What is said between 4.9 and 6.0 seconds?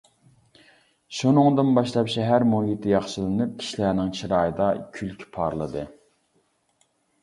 كۈلكە پارلىدى.